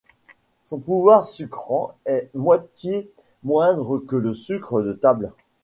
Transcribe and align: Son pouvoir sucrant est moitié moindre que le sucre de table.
Son 0.63 0.79
pouvoir 0.79 1.27
sucrant 1.27 1.93
est 2.07 2.31
moitié 2.33 3.11
moindre 3.43 3.99
que 3.99 4.15
le 4.15 4.33
sucre 4.33 4.81
de 4.81 4.93
table. 4.93 5.31